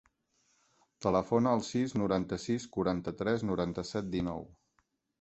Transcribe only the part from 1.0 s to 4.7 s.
Telefona al sis, noranta-sis, quaranta-tres, noranta-set, dinou.